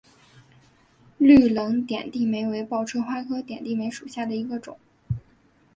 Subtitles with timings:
[1.19, 4.79] 绿棱点地梅为报春花科点地梅属下的一个种。